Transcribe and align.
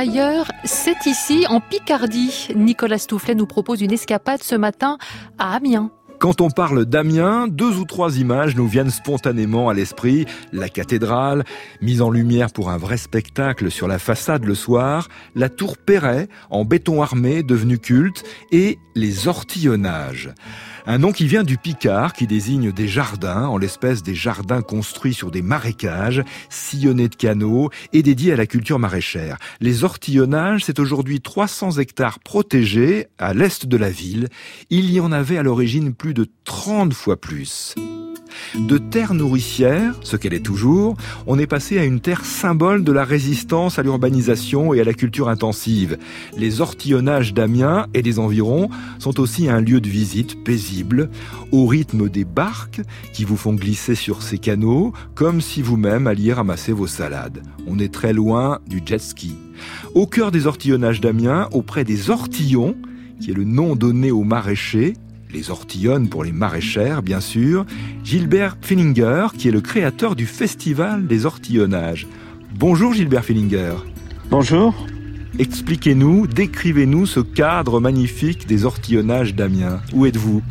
ailleurs, 0.00 0.50
c'est 0.64 1.04
ici, 1.04 1.44
en 1.50 1.60
Picardie. 1.60 2.48
Nicolas 2.56 2.96
Stoufflet 2.96 3.34
nous 3.34 3.46
propose 3.46 3.82
une 3.82 3.92
escapade 3.92 4.42
ce 4.42 4.54
matin 4.54 4.96
à 5.38 5.54
Amiens. 5.54 5.90
Quand 6.20 6.42
on 6.42 6.50
parle 6.50 6.84
d'Amiens, 6.84 7.48
deux 7.48 7.78
ou 7.78 7.86
trois 7.86 8.18
images 8.18 8.54
nous 8.54 8.68
viennent 8.68 8.90
spontanément 8.90 9.70
à 9.70 9.74
l'esprit. 9.74 10.26
La 10.52 10.68
cathédrale, 10.68 11.44
mise 11.80 12.02
en 12.02 12.10
lumière 12.10 12.52
pour 12.52 12.68
un 12.68 12.76
vrai 12.76 12.98
spectacle 12.98 13.70
sur 13.70 13.88
la 13.88 13.98
façade 13.98 14.44
le 14.44 14.54
soir, 14.54 15.08
la 15.34 15.48
tour 15.48 15.78
Perret, 15.78 16.28
en 16.50 16.66
béton 16.66 17.00
armé, 17.00 17.42
devenue 17.42 17.78
culte, 17.78 18.22
et 18.52 18.78
les 18.94 19.28
ortillonnages. 19.28 20.34
Un 20.86 20.98
nom 20.98 21.12
qui 21.12 21.26
vient 21.26 21.42
du 21.42 21.56
Picard, 21.56 22.12
qui 22.12 22.26
désigne 22.26 22.72
des 22.72 22.88
jardins, 22.88 23.46
en 23.46 23.58
l'espèce 23.58 24.02
des 24.02 24.14
jardins 24.14 24.62
construits 24.62 25.14
sur 25.14 25.30
des 25.30 25.42
marécages, 25.42 26.22
sillonnés 26.48 27.08
de 27.08 27.14
canaux 27.14 27.70
et 27.92 28.02
dédiés 28.02 28.32
à 28.32 28.36
la 28.36 28.46
culture 28.46 28.78
maraîchère. 28.78 29.36
Les 29.60 29.84
ortillonnages, 29.84 30.64
c'est 30.64 30.78
aujourd'hui 30.78 31.20
300 31.20 31.78
hectares 31.78 32.18
protégés 32.18 33.06
à 33.18 33.34
l'est 33.34 33.66
de 33.66 33.76
la 33.76 33.90
ville. 33.90 34.28
Il 34.70 34.90
y 34.90 35.00
en 35.00 35.12
avait 35.12 35.38
à 35.38 35.42
l'origine 35.42 35.94
plus 35.94 36.09
de 36.14 36.26
30 36.44 36.92
fois 36.94 37.20
plus. 37.20 37.74
De 38.58 38.78
terre 38.78 39.14
nourricière, 39.14 39.94
ce 40.02 40.16
qu'elle 40.16 40.34
est 40.34 40.44
toujours, 40.44 40.96
on 41.26 41.38
est 41.38 41.46
passé 41.46 41.78
à 41.78 41.84
une 41.84 42.00
terre 42.00 42.24
symbole 42.24 42.84
de 42.84 42.92
la 42.92 43.04
résistance 43.04 43.78
à 43.78 43.82
l'urbanisation 43.82 44.74
et 44.74 44.80
à 44.80 44.84
la 44.84 44.92
culture 44.92 45.28
intensive. 45.28 45.98
Les 46.36 46.60
ortillonnages 46.60 47.34
d'Amiens 47.34 47.86
et 47.94 48.02
des 48.02 48.18
environs 48.18 48.68
sont 48.98 49.20
aussi 49.20 49.48
un 49.48 49.60
lieu 49.60 49.80
de 49.80 49.88
visite 49.88 50.42
paisible, 50.44 51.10
au 51.52 51.66
rythme 51.66 52.08
des 52.08 52.24
barques 52.24 52.80
qui 53.12 53.24
vous 53.24 53.36
font 53.36 53.54
glisser 53.54 53.94
sur 53.94 54.22
ces 54.22 54.38
canaux, 54.38 54.92
comme 55.14 55.40
si 55.40 55.62
vous-même 55.62 56.06
alliez 56.06 56.32
ramasser 56.32 56.72
vos 56.72 56.86
salades. 56.86 57.42
On 57.66 57.78
est 57.78 57.92
très 57.92 58.12
loin 58.12 58.60
du 58.68 58.80
jet 58.84 59.00
ski. 59.00 59.34
Au 59.94 60.06
cœur 60.06 60.30
des 60.30 60.46
ortillonnages 60.46 61.00
d'Amiens, 61.00 61.48
auprès 61.52 61.84
des 61.84 62.10
ortillons, 62.10 62.76
qui 63.20 63.30
est 63.30 63.34
le 63.34 63.44
nom 63.44 63.76
donné 63.76 64.10
aux 64.10 64.24
maraîchers, 64.24 64.94
les 65.32 65.50
ortillonnes 65.50 66.08
pour 66.08 66.24
les 66.24 66.32
maraîchères, 66.32 67.02
bien 67.02 67.20
sûr, 67.20 67.64
Gilbert 68.04 68.56
Fillinger, 68.60 69.28
qui 69.36 69.48
est 69.48 69.52
le 69.52 69.60
créateur 69.60 70.16
du 70.16 70.26
Festival 70.26 71.06
des 71.06 71.26
ortillonnages. 71.26 72.06
Bonjour 72.54 72.92
Gilbert 72.92 73.24
Fillinger. 73.24 73.74
Bonjour. 74.30 74.74
Expliquez-nous, 75.38 76.26
décrivez-nous 76.26 77.06
ce 77.06 77.20
cadre 77.20 77.80
magnifique 77.80 78.46
des 78.46 78.64
ortillonnages 78.64 79.34
d'Amiens. 79.34 79.80
Où 79.92 80.06
êtes-vous? 80.06 80.42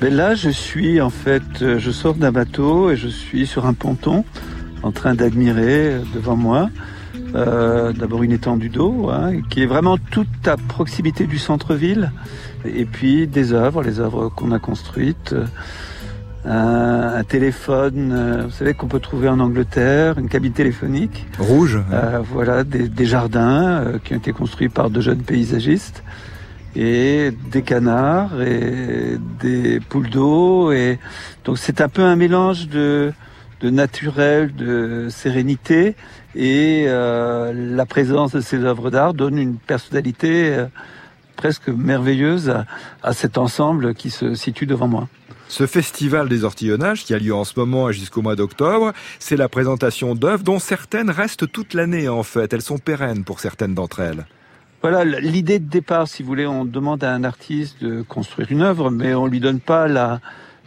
Ben 0.00 0.14
Là, 0.14 0.34
je 0.34 0.50
suis 0.50 1.00
en 1.00 1.10
fait, 1.10 1.78
je 1.78 1.90
sors 1.90 2.14
d'un 2.14 2.32
bateau 2.32 2.90
et 2.90 2.96
je 2.96 3.08
suis 3.08 3.46
sur 3.46 3.66
un 3.66 3.74
ponton 3.74 4.24
en 4.82 4.90
train 4.90 5.14
d'admirer 5.14 6.00
devant 6.14 6.36
moi 6.36 6.70
euh, 7.34 7.92
d'abord 7.92 8.22
une 8.22 8.32
étendue 8.32 8.68
d'eau 8.68 9.08
hein, 9.10 9.40
qui 9.48 9.62
est 9.62 9.66
vraiment 9.66 9.96
toute 9.98 10.46
à 10.46 10.56
proximité 10.56 11.26
du 11.26 11.38
centre-ville 11.38 12.12
et 12.64 12.84
puis 12.84 13.26
des 13.26 13.52
œuvres, 13.52 13.82
les 13.82 14.00
œuvres 14.00 14.28
qu'on 14.28 14.52
a 14.52 14.58
construites. 14.58 15.34
Euh, 16.44 17.18
un, 17.18 17.22
téléphone, 17.22 18.12
euh, 18.12 18.42
vous 18.46 18.50
savez 18.50 18.74
qu'on 18.74 18.88
peut 18.88 18.98
trouver 18.98 19.28
en 19.28 19.38
Angleterre, 19.38 20.18
une 20.18 20.28
cabine 20.28 20.52
téléphonique. 20.52 21.26
Rouge. 21.38 21.80
Euh, 21.92 22.20
voilà, 22.32 22.64
des, 22.64 22.88
des 22.88 23.06
jardins 23.06 23.84
qui 24.02 24.14
ont 24.14 24.16
été 24.16 24.32
construits 24.32 24.68
par 24.68 24.90
de 24.90 25.00
jeunes 25.00 25.22
paysagistes 25.22 26.02
et 26.74 27.30
des 27.50 27.62
canards 27.62 28.40
et 28.42 29.18
des 29.40 29.78
poules 29.80 30.08
d'eau 30.08 30.72
et 30.72 30.98
donc 31.44 31.58
c'est 31.58 31.82
un 31.82 31.88
peu 31.88 32.02
un 32.02 32.16
mélange 32.16 32.68
de 32.68 33.12
de 33.62 33.70
naturel, 33.70 34.54
de 34.54 35.06
sérénité 35.08 35.94
et 36.34 36.84
euh, 36.88 37.52
la 37.54 37.86
présence 37.86 38.32
de 38.32 38.40
ces 38.40 38.64
œuvres 38.64 38.90
d'art 38.90 39.14
donne 39.14 39.38
une 39.38 39.56
personnalité 39.56 40.54
euh, 40.54 40.66
presque 41.36 41.68
merveilleuse 41.68 42.52
à, 43.02 43.12
cet 43.12 43.38
ensemble 43.38 43.94
qui 43.94 44.10
se 44.10 44.34
situe 44.34 44.66
devant 44.66 44.88
moi. 44.88 45.08
Ce 45.48 45.66
festival 45.66 46.28
des 46.28 46.44
ortillonnages 46.44 47.04
qui 47.04 47.14
a 47.14 47.18
lieu 47.18 47.34
en 47.34 47.44
ce 47.44 47.58
moment 47.58 47.92
jusqu'au 47.92 48.22
mois 48.22 48.36
d'octobre, 48.36 48.92
c'est 49.18 49.36
la 49.36 49.48
présentation 49.48 50.14
d'œuvres 50.14 50.42
dont 50.42 50.58
certaines 50.58 51.10
restent 51.10 51.50
toute 51.50 51.74
l'année 51.74 52.08
en 52.08 52.22
fait. 52.22 52.52
Elles 52.52 52.62
sont 52.62 52.78
pérennes 52.78 53.22
pour 53.24 53.40
certaines 53.40 53.74
d'entre 53.74 54.00
elles. 54.00 54.24
Voilà, 54.80 55.04
l'idée 55.04 55.60
de 55.60 55.68
départ, 55.68 56.08
si 56.08 56.22
vous 56.22 56.28
voulez, 56.28 56.46
on 56.46 56.64
demande 56.64 57.04
à 57.04 57.12
un 57.12 57.22
artiste 57.22 57.84
de 57.84 58.02
construire 58.02 58.50
une 58.50 58.62
œuvre, 58.62 58.90
mais 58.90 59.14
on 59.14 59.26
lui 59.26 59.38
donne 59.38 59.60
pas 59.60 59.86
la, 59.86 60.20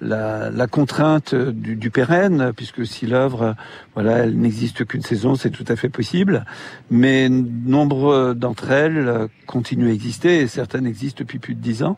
la, 0.00 0.50
la 0.50 0.66
contrainte 0.66 1.34
du, 1.34 1.76
du, 1.76 1.90
pérenne, 1.90 2.52
puisque 2.56 2.86
si 2.86 3.06
l'œuvre, 3.06 3.54
voilà, 3.94 4.18
elle 4.18 4.38
n'existe 4.38 4.84
qu'une 4.84 5.02
saison, 5.02 5.34
c'est 5.34 5.50
tout 5.50 5.64
à 5.68 5.76
fait 5.76 5.88
possible. 5.88 6.44
Mais 6.90 7.28
nombre 7.28 8.34
d'entre 8.34 8.70
elles 8.70 9.28
continuent 9.46 9.90
à 9.90 9.92
exister 9.92 10.40
et 10.40 10.46
certaines 10.46 10.86
existent 10.86 11.18
depuis 11.20 11.38
plus 11.38 11.54
de 11.54 11.60
dix 11.60 11.82
ans. 11.82 11.96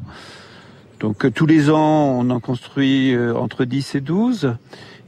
Donc 1.02 1.24
euh, 1.24 1.30
tous 1.30 1.46
les 1.46 1.68
ans, 1.68 2.16
on 2.20 2.30
en 2.30 2.38
construit 2.38 3.12
euh, 3.12 3.34
entre 3.34 3.64
10 3.64 3.96
et 3.96 4.00
12. 4.00 4.54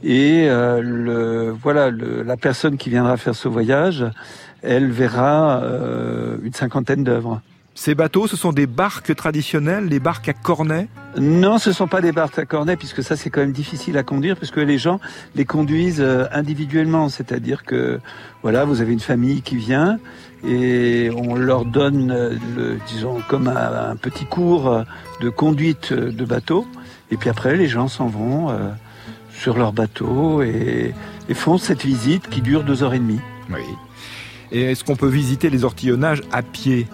Et 0.03 0.47
euh, 0.49 0.81
le, 0.81 1.51
voilà, 1.51 1.89
le, 1.89 2.21
la 2.21 2.37
personne 2.37 2.77
qui 2.77 2.89
viendra 2.89 3.15
faire 3.17 3.33
ce 3.33 3.47
voyage, 3.47 4.05
elle 4.61 4.91
verra 4.91 5.63
euh, 5.63 6.37
une 6.43 6.53
cinquantaine 6.53 7.03
d'œuvres. 7.03 7.41
Ces 7.77 7.93
bateaux, 7.93 8.25
ce 8.25 8.37
sont 8.37 8.53
des 8.53 8.67
barques 8.67 9.13
traditionnelles, 9.13 9.87
les 9.87 9.99
barques 9.99 10.29
à 10.29 10.33
cornet 10.33 10.87
Non, 11.17 11.57
ce 11.57 11.69
ne 11.69 11.73
sont 11.75 11.89
pas 11.89 11.99
des 11.99 12.13
barques 12.13 12.39
à 12.39 12.45
cornet, 12.45 12.77
puisque 12.77 13.03
ça 13.03 13.17
c'est 13.17 13.29
quand 13.29 13.41
même 13.41 13.51
difficile 13.51 13.97
à 13.97 14.03
conduire, 14.03 14.37
puisque 14.37 14.57
les 14.57 14.77
gens 14.77 15.01
les 15.35 15.43
conduisent 15.43 15.99
euh, 15.99 16.23
individuellement. 16.31 17.09
C'est-à-dire 17.09 17.65
que 17.65 17.99
voilà, 18.43 18.63
vous 18.63 18.79
avez 18.79 18.93
une 18.93 19.01
famille 19.01 19.41
qui 19.41 19.57
vient 19.57 19.99
et 20.47 21.11
on 21.17 21.35
leur 21.35 21.65
donne, 21.65 22.11
euh, 22.11 22.37
le, 22.55 22.77
disons, 22.87 23.17
comme 23.27 23.49
un, 23.49 23.89
un, 23.91 23.95
petit 23.97 24.25
cours 24.25 24.85
de 25.19 25.29
conduite 25.29 25.91
de 25.91 26.25
bateau. 26.25 26.65
Et 27.11 27.17
puis 27.17 27.29
après, 27.29 27.57
les 27.57 27.67
gens 27.67 27.89
s'en 27.89 28.07
vont 28.07 28.51
euh, 28.51 28.69
sur 29.37 29.57
leur 29.57 29.73
bateau 29.73 30.41
et, 30.41 30.93
et 31.27 31.33
font 31.33 31.57
cette 31.57 31.83
visite 31.83 32.29
qui 32.29 32.41
dure 32.41 32.63
deux 32.63 32.83
heures 32.83 32.93
et 32.93 32.99
demie. 32.99 33.19
Oui. 33.49 33.63
Et 34.53 34.61
est-ce 34.71 34.85
qu'on 34.85 34.95
peut 34.95 35.09
visiter 35.09 35.49
les 35.49 35.65
ortillonnages 35.65 36.21
à 36.31 36.41
pied? 36.41 36.87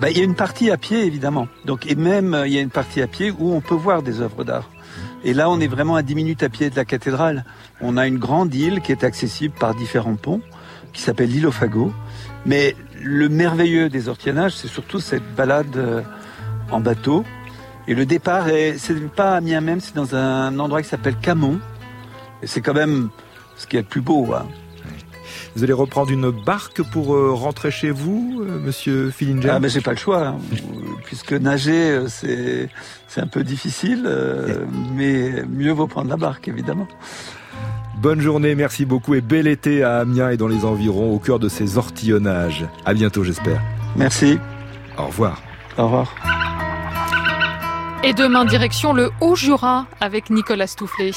Ben, 0.00 0.08
il 0.08 0.18
y 0.18 0.20
a 0.20 0.24
une 0.24 0.34
partie 0.34 0.70
à 0.70 0.76
pied, 0.76 1.04
évidemment. 1.04 1.48
Donc, 1.64 1.90
et 1.90 1.94
même, 1.94 2.42
il 2.46 2.52
y 2.52 2.58
a 2.58 2.60
une 2.60 2.70
partie 2.70 3.00
à 3.00 3.06
pied 3.06 3.30
où 3.30 3.52
on 3.52 3.60
peut 3.60 3.74
voir 3.74 4.02
des 4.02 4.20
œuvres 4.20 4.44
d'art. 4.44 4.70
Et 5.24 5.32
là, 5.32 5.48
on 5.48 5.60
est 5.60 5.66
vraiment 5.66 5.96
à 5.96 6.02
10 6.02 6.14
minutes 6.14 6.42
à 6.42 6.48
pied 6.48 6.68
de 6.68 6.76
la 6.76 6.84
cathédrale. 6.84 7.44
On 7.80 7.96
a 7.96 8.06
une 8.06 8.18
grande 8.18 8.54
île 8.54 8.80
qui 8.80 8.92
est 8.92 9.04
accessible 9.04 9.54
par 9.58 9.74
différents 9.74 10.16
ponts, 10.16 10.42
qui 10.92 11.00
s'appelle 11.00 11.30
l'île 11.30 11.46
au 11.46 11.52
Fagot. 11.52 11.92
Mais 12.44 12.76
le 13.02 13.28
merveilleux 13.28 13.88
des 13.88 14.08
ortillonnages, 14.08 14.54
c'est 14.54 14.68
surtout 14.68 15.00
cette 15.00 15.34
balade 15.34 16.04
en 16.70 16.80
bateau. 16.80 17.24
Et 17.86 17.94
le 17.94 18.06
départ, 18.06 18.48
est, 18.48 18.78
c'est 18.78 18.94
pas 19.10 19.32
à 19.32 19.36
Amiens 19.36 19.60
même, 19.60 19.80
c'est 19.80 19.94
dans 19.94 20.14
un 20.14 20.58
endroit 20.58 20.82
qui 20.82 20.88
s'appelle 20.88 21.16
Camon. 21.20 21.60
Et 22.42 22.46
c'est 22.46 22.60
quand 22.60 22.74
même 22.74 23.10
ce 23.56 23.66
qui 23.66 23.76
est 23.76 23.80
le 23.80 23.86
plus 23.86 24.00
beau. 24.00 24.34
Hein. 24.34 24.46
Vous 25.56 25.62
allez 25.62 25.72
reprendre 25.72 26.10
une 26.10 26.30
barque 26.30 26.82
pour 26.82 27.14
euh, 27.14 27.32
rentrer 27.32 27.70
chez 27.70 27.90
vous, 27.90 28.42
euh, 28.42 28.58
Monsieur 28.58 29.10
Fillinger? 29.10 29.50
Ah, 29.50 29.60
mais 29.60 29.68
j'ai 29.68 29.80
pas 29.80 29.92
le 29.92 29.96
choix, 29.96 30.26
hein. 30.26 30.38
puisque 31.04 31.32
nager 31.32 31.90
euh, 31.90 32.08
c'est 32.08 32.68
c'est 33.06 33.20
un 33.20 33.28
peu 33.28 33.44
difficile, 33.44 34.02
euh, 34.06 34.64
mais 34.94 35.44
mieux 35.48 35.70
vaut 35.70 35.86
prendre 35.86 36.10
la 36.10 36.16
barque, 36.16 36.48
évidemment. 36.48 36.88
Bonne 37.98 38.20
journée, 38.20 38.56
merci 38.56 38.84
beaucoup 38.84 39.14
et 39.14 39.20
bel 39.20 39.46
été 39.46 39.84
à 39.84 39.98
Amiens 39.98 40.30
et 40.30 40.36
dans 40.36 40.48
les 40.48 40.64
environs, 40.64 41.14
au 41.14 41.20
cœur 41.20 41.38
de 41.38 41.48
ces 41.48 41.78
ortillonnages. 41.78 42.66
À 42.84 42.92
bientôt, 42.92 43.22
j'espère. 43.22 43.62
Merci. 43.94 44.40
Au 44.98 45.06
revoir. 45.06 45.40
Au 45.78 45.84
revoir. 45.84 46.14
Et 48.02 48.12
demain, 48.12 48.44
direction 48.44 48.92
le 48.92 49.10
Haut-Jura 49.20 49.86
avec 50.00 50.28
Nicolas 50.28 50.66
Stoufflet. 50.66 51.12